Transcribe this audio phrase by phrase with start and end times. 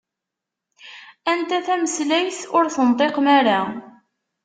[1.33, 3.59] Anta tameslayt ur tenṭiqem-ara?